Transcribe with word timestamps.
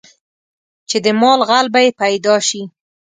چې 0.89 0.97
د 1.05 1.07
مال 1.21 1.39
غل 1.49 1.65
به 1.73 1.79
یې 1.85 1.91
پیدا 2.01 2.35
شي. 2.47 2.61